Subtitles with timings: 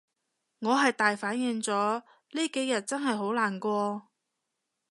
[0.61, 4.07] 我係大反應咗，呢幾日真係好難過